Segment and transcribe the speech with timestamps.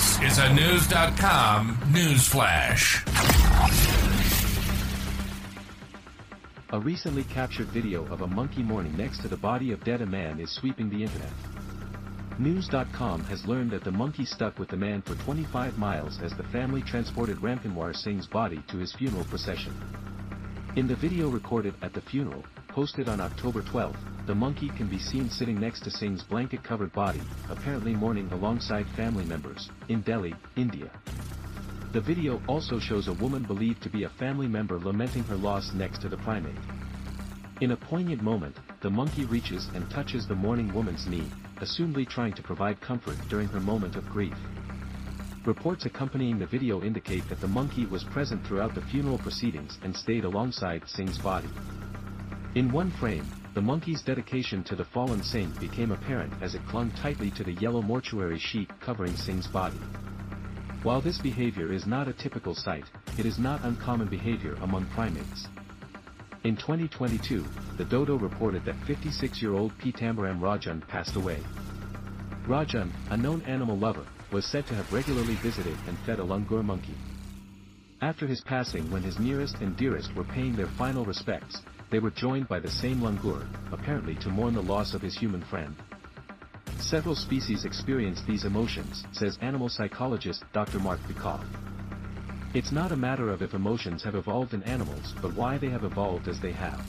[0.00, 3.04] This is a Knewz.com news flash.
[6.70, 10.06] A recently captured video of a monkey mourning next to the body of dead a
[10.06, 11.32] man is sweeping the internet.
[12.38, 16.44] Knewz.com has learned that the monkey stuck with the man for 25 miles as the
[16.44, 19.74] family transported Ramkinwar Singh's body to his funeral procession.
[20.76, 24.98] In the video recorded at the funeral, posted on October 12, the monkey can be
[24.98, 27.20] seen sitting next to Singh's blanket-covered body,
[27.50, 30.90] apparently mourning alongside family members, in Delhi, India.
[31.92, 35.72] The video also shows a woman believed to be a family member lamenting her loss
[35.74, 36.54] next to the primate.
[37.60, 42.34] In a poignant moment, the monkey reaches and touches the mourning woman's knee, assumedly trying
[42.34, 44.36] to provide comfort during her moment of grief.
[45.44, 49.96] Reports accompanying the video indicate that the monkey was present throughout the funeral proceedings and
[49.96, 51.48] stayed alongside Singh's body.
[52.56, 56.90] In one frame, the monkey's dedication to the fallen saint became apparent as it clung
[56.90, 59.78] tightly to the yellow mortuary sheet covering Singh's body.
[60.82, 65.46] While this behavior is not a typical sight, it is not uncommon behavior among primates.
[66.42, 67.44] In 2022,
[67.76, 71.38] the dodo reported that 56-year-old Pitambaram Rajan passed away.
[72.48, 76.64] Rajan, a known animal lover, was said to have regularly visited and fed a langur
[76.64, 76.96] monkey.
[78.00, 82.10] After his passing when his nearest and dearest were paying their final respects, they were
[82.10, 85.74] joined by the same langur, apparently to mourn the loss of his human friend.
[86.78, 90.78] Several species experience these emotions, says animal psychologist Dr.
[90.78, 91.44] Marc Bekoff.
[92.54, 95.84] It's not a matter of if emotions have evolved in animals but why they have
[95.84, 96.84] evolved as they have.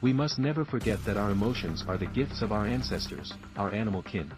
[0.00, 4.02] We must never forget that our emotions are the gifts of our ancestors, our animal
[4.02, 4.30] kin.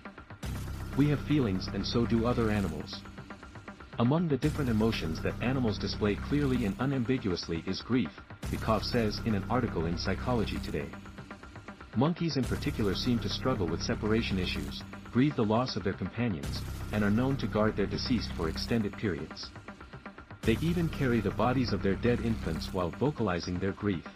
[0.97, 3.03] We have feelings and so do other animals.
[3.99, 8.21] Among the different emotions that animals display clearly and unambiguously is grief,
[8.51, 10.87] Bekoff says in an article in Psychology Today.
[11.97, 16.63] Monkeys in particular seem to struggle with separation issues, grieve the loss of their companions,
[16.93, 19.51] and are known to guard their deceased for extended periods.
[20.43, 24.07] They even carry the bodies of their dead infants while vocalizing their grief.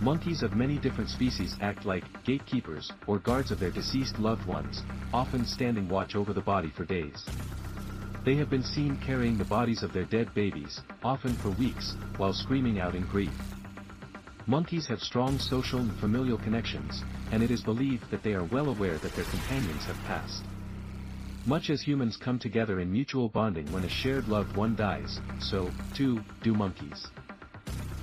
[0.00, 4.82] Monkeys of many different species act like gatekeepers or guards of their deceased loved ones,
[5.12, 7.24] often standing watch over the body for days.
[8.22, 12.34] They have been seen carrying the bodies of their dead babies, often for weeks, while
[12.34, 13.32] screaming out in grief.
[14.46, 18.68] Monkeys have strong social and familial connections, and it is believed that they are well
[18.68, 20.44] aware that their companions have passed.
[21.46, 25.70] Much as humans come together in mutual bonding when a shared loved one dies, so,
[25.94, 27.06] too, do monkeys.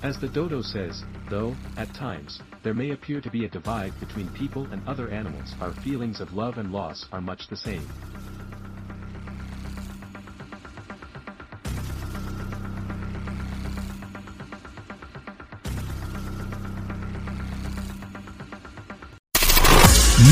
[0.02, 4.28] As the dodo says, though, at times, there may appear to be a divide between
[4.30, 7.86] people and other animals, our feelings of love and loss are much the same.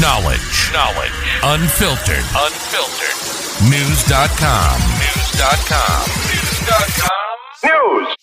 [0.01, 0.73] Knowledge.
[0.75, 1.11] Knowledge.
[1.43, 2.25] Unfiltered.
[2.37, 3.17] Unfiltered.
[3.65, 4.81] Knewz.com.
[5.01, 6.05] Knewz.com.
[6.27, 7.09] Knewz.com.
[7.65, 8.17] News.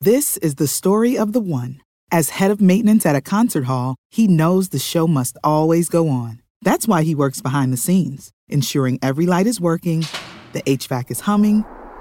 [0.00, 1.82] This is the story of the one.
[2.10, 6.08] As head of maintenance at a concert hall, he knows the show must always go
[6.08, 6.40] on.
[6.62, 10.06] That's why he works behind the scenes, ensuring every light is working,
[10.54, 11.66] the HVAC is humming,